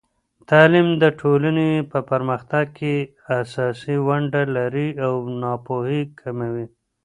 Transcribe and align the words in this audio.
تعلیم 0.49 0.87
د 1.01 1.03
ټولنې 1.19 1.69
په 1.91 1.99
پرمختګ 2.09 2.65
کې 2.77 2.95
اساسي 3.39 3.95
ونډه 4.07 4.41
لري 4.57 4.87
او 5.05 5.15
ناپوهي 5.41 6.01
کموي. 6.19 6.65